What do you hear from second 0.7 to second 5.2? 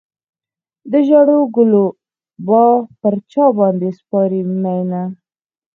د ژړو ګلو باغ پر چا باندې سپارې مینه.